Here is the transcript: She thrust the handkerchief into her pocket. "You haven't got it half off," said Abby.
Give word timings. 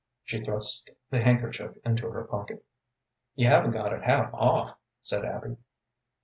She 0.23 0.41
thrust 0.41 0.89
the 1.11 1.19
handkerchief 1.21 1.77
into 1.85 2.09
her 2.09 2.23
pocket. 2.23 2.65
"You 3.35 3.49
haven't 3.49 3.69
got 3.69 3.93
it 3.93 4.03
half 4.03 4.33
off," 4.33 4.75
said 5.03 5.23
Abby. 5.23 5.57